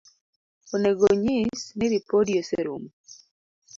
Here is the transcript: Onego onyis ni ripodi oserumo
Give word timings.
Onego 0.75 1.03
onyis 1.13 1.61
ni 1.77 1.87
ripodi 1.93 2.31
oserumo 2.41 2.89